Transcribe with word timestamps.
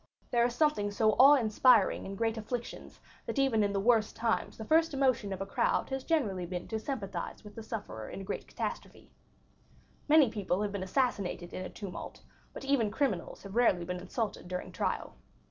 There 0.31 0.43
is 0.43 0.55
something 0.55 0.89
so 0.89 1.11
awe 1.19 1.35
inspiring 1.35 2.07
in 2.07 2.15
great 2.15 2.35
afflictions 2.35 2.99
that 3.27 3.37
even 3.37 3.61
in 3.63 3.71
the 3.71 3.79
worst 3.79 4.15
times 4.15 4.57
the 4.57 4.65
first 4.65 4.95
emotion 4.95 5.31
of 5.31 5.41
a 5.41 5.45
crowd 5.45 5.91
has 5.91 6.03
generally 6.03 6.47
been 6.47 6.67
to 6.69 6.79
sympathize 6.79 7.43
with 7.43 7.53
the 7.53 7.61
sufferer 7.61 8.09
in 8.09 8.19
a 8.19 8.23
great 8.23 8.47
catastrophe. 8.47 9.11
Many 10.09 10.31
people 10.31 10.63
have 10.63 10.71
been 10.71 10.81
assassinated 10.81 11.53
in 11.53 11.63
a 11.63 11.69
tumult, 11.69 12.23
but 12.51 12.65
even 12.65 12.89
criminals 12.89 13.43
have 13.43 13.53
rarely 13.53 13.85
been 13.85 13.99
insulted 13.99 14.47
during 14.47 14.71
trial. 14.71 15.17